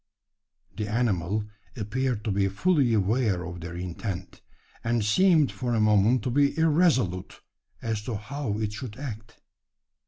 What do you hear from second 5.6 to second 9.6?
a moment to be irresolute as to how it should act.